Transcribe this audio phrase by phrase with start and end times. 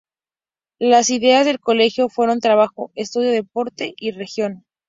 [0.79, 4.65] Los ideales del Colegio fueron "Trabajo, Estudio, Deporte y Religión".